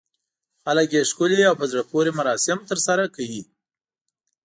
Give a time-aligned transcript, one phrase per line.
[0.63, 3.43] خلک یې ښکلي او په زړه پورې مراسم ترسره کوي.